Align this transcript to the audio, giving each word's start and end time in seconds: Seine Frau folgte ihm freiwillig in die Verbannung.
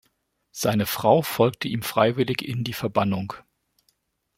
Seine 0.49 0.87
Frau 0.87 1.21
folgte 1.21 1.67
ihm 1.67 1.83
freiwillig 1.83 2.41
in 2.41 2.63
die 2.63 2.73
Verbannung. 2.73 3.33